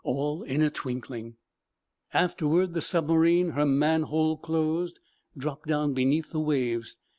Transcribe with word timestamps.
All 0.03 0.41
in 0.41 0.63
a 0.63 0.71
twinkling, 0.71 1.35
afterward, 2.11 2.73
the 2.73 2.81
submarine, 2.81 3.49
her 3.51 3.67
manhole 3.67 4.35
closed, 4.35 4.99
dropped 5.37 5.67
down 5.67 5.93
beneath 5.93 6.31
the 6.31 6.39
waves. 6.39 6.97